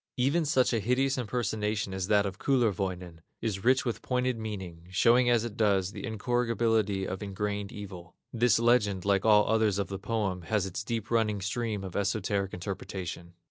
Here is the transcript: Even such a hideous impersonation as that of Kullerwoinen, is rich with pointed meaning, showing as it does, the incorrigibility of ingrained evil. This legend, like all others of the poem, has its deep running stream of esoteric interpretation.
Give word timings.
Even 0.17 0.45
such 0.45 0.73
a 0.73 0.79
hideous 0.79 1.15
impersonation 1.19 1.93
as 1.93 2.07
that 2.07 2.25
of 2.25 2.39
Kullerwoinen, 2.39 3.21
is 3.39 3.63
rich 3.63 3.85
with 3.85 4.01
pointed 4.01 4.35
meaning, 4.39 4.87
showing 4.89 5.29
as 5.29 5.45
it 5.45 5.55
does, 5.55 5.91
the 5.91 6.03
incorrigibility 6.07 7.05
of 7.05 7.21
ingrained 7.21 7.71
evil. 7.71 8.15
This 8.33 8.57
legend, 8.57 9.05
like 9.05 9.25
all 9.25 9.47
others 9.47 9.77
of 9.77 9.89
the 9.89 9.99
poem, 9.99 10.41
has 10.41 10.65
its 10.65 10.83
deep 10.83 11.11
running 11.11 11.39
stream 11.39 11.83
of 11.83 11.95
esoteric 11.95 12.51
interpretation. 12.51 13.35